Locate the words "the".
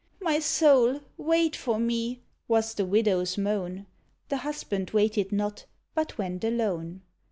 2.73-2.85, 4.29-4.37